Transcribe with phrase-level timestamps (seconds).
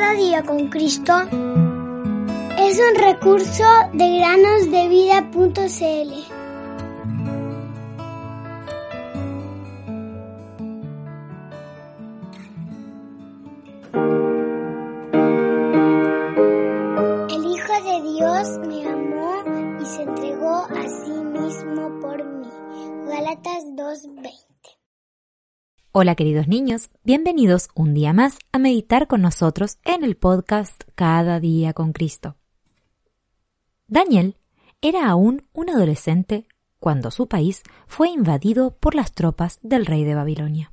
[0.00, 1.12] Cada día con Cristo
[2.58, 6.12] es un recurso de granosdevida.cl.
[17.28, 19.44] El Hijo de Dios me amó
[19.82, 22.48] y se entregó a sí mismo por mí.
[23.06, 24.49] Gálatas 2:20.
[25.92, 31.40] Hola queridos niños, bienvenidos un día más a meditar con nosotros en el podcast Cada
[31.40, 32.36] día con Cristo.
[33.88, 34.36] Daniel
[34.80, 36.46] era aún un adolescente
[36.78, 40.72] cuando su país fue invadido por las tropas del rey de Babilonia.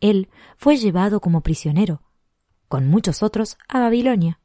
[0.00, 2.00] Él fue llevado como prisionero,
[2.68, 4.40] con muchos otros, a Babilonia.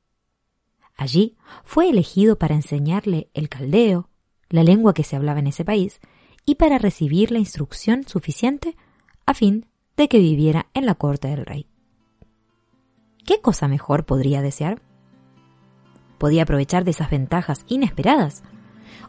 [0.94, 4.10] Allí fue elegido para enseñarle el caldeo,
[4.50, 6.02] la lengua que se hablaba en ese país,
[6.45, 8.76] y para recibir la instrucción suficiente
[9.32, 9.66] a fin
[9.98, 11.66] de que viviera en la corte del rey.
[13.26, 14.82] ¿Qué cosa mejor podría desear?
[16.18, 18.44] Podía aprovechar de esas ventajas inesperadas,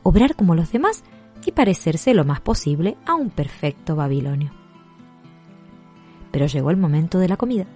[0.03, 1.03] obrar como los demás
[1.45, 4.53] y parecerse lo más posible a un perfecto babilonio.
[6.31, 7.67] Pero llegó el momento de la comida.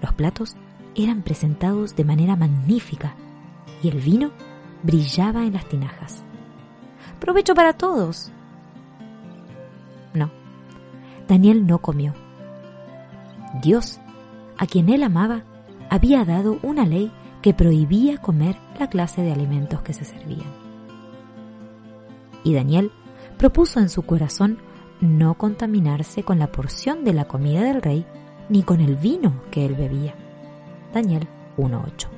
[0.00, 0.56] Los platos
[0.94, 3.16] eran presentados de manera magnífica
[3.82, 4.30] y el vino
[4.82, 6.24] brillaba en las tinajas.
[7.18, 8.32] ¡Provecho para todos!
[11.28, 12.14] Daniel no comió.
[13.62, 14.00] Dios,
[14.58, 15.44] a quien él amaba,
[15.90, 17.12] había dado una ley
[17.42, 20.50] que prohibía comer la clase de alimentos que se servían.
[22.44, 22.92] Y Daniel
[23.36, 24.58] propuso en su corazón
[25.00, 28.06] no contaminarse con la porción de la comida del rey
[28.48, 30.14] ni con el vino que él bebía.
[30.94, 32.08] Daniel 1.8.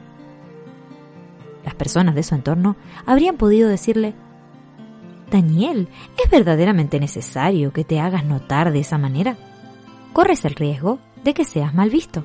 [1.64, 2.76] Las personas de su entorno
[3.06, 4.14] habrían podido decirle,
[5.34, 5.88] Daniel,
[6.24, 9.36] ¿es verdaderamente necesario que te hagas notar de esa manera?
[10.12, 12.22] Corres el riesgo de que seas mal visto.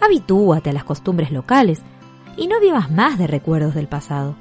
[0.00, 1.82] Habitúate a las costumbres locales
[2.38, 4.36] y no vivas más de recuerdos del pasado.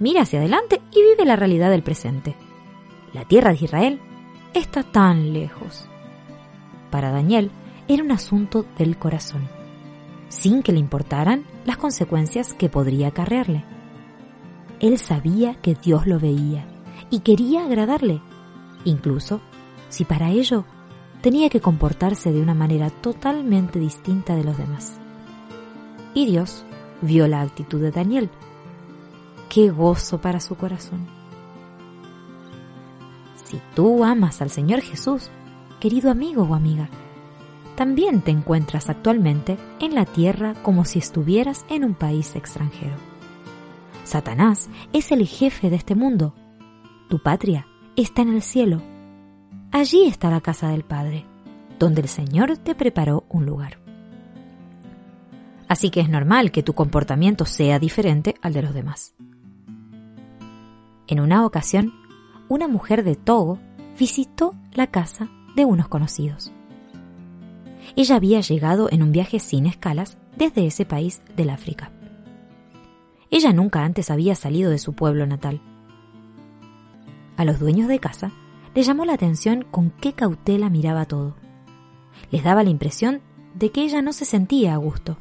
[0.00, 2.34] Mira hacia adelante y vive la realidad del presente.
[3.12, 4.00] La tierra de Israel
[4.52, 5.86] está tan lejos.
[6.90, 7.52] Para Daniel
[7.86, 9.48] era un asunto del corazón,
[10.30, 13.75] sin que le importaran las consecuencias que podría acarrearle.
[14.80, 16.66] Él sabía que Dios lo veía
[17.10, 18.20] y quería agradarle,
[18.84, 19.40] incluso
[19.88, 20.64] si para ello
[21.22, 24.98] tenía que comportarse de una manera totalmente distinta de los demás.
[26.14, 26.64] Y Dios
[27.00, 28.30] vio la actitud de Daniel.
[29.48, 31.06] ¡Qué gozo para su corazón!
[33.44, 35.30] Si tú amas al Señor Jesús,
[35.80, 36.88] querido amigo o amiga,
[37.76, 43.15] también te encuentras actualmente en la tierra como si estuvieras en un país extranjero.
[44.06, 46.32] Satanás es el jefe de este mundo.
[47.08, 48.80] Tu patria está en el cielo.
[49.72, 51.26] Allí está la casa del Padre,
[51.80, 53.80] donde el Señor te preparó un lugar.
[55.68, 59.16] Así que es normal que tu comportamiento sea diferente al de los demás.
[61.08, 61.92] En una ocasión,
[62.48, 63.58] una mujer de Togo
[63.98, 66.52] visitó la casa de unos conocidos.
[67.96, 71.90] Ella había llegado en un viaje sin escalas desde ese país del África.
[73.30, 75.60] Ella nunca antes había salido de su pueblo natal.
[77.36, 78.32] A los dueños de casa
[78.74, 81.36] les llamó la atención con qué cautela miraba todo.
[82.30, 83.20] Les daba la impresión
[83.54, 85.18] de que ella no se sentía a gusto.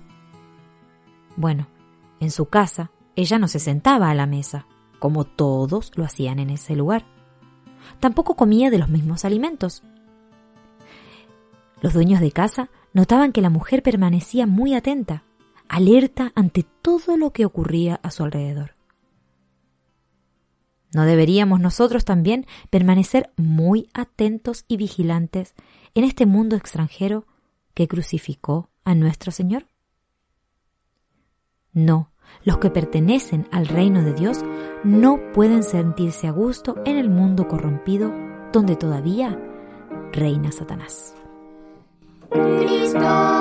[1.36, 1.68] Bueno,
[2.20, 4.68] en su casa ella no se sentaba a la mesa,
[5.00, 7.06] como todos lo hacían en ese lugar.
[8.00, 9.84] Tampoco comía de los mismos alimentos.
[11.82, 15.24] Los dueños de casa notaban que la mujer permanecía muy atenta,
[15.70, 18.76] alerta ante todo lo que ocurría a su alrededor.
[20.94, 25.54] ¿No deberíamos nosotros también permanecer muy atentos y vigilantes
[25.94, 27.26] en este mundo extranjero
[27.74, 29.68] que crucificó a nuestro Señor?
[31.74, 32.12] No,
[32.46, 34.40] los que pertenecen al reino de Dios
[34.86, 38.14] no pueden sentirse a gusto en el mundo corrompido
[38.54, 39.38] donde todavía
[40.14, 41.14] reina Satanás.
[42.30, 43.35] Cristo